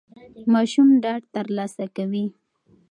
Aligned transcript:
ماشوم 0.53 0.89
ډاډ 1.03 1.21
ترلاسه 1.35 1.85
کوي. 1.95 2.25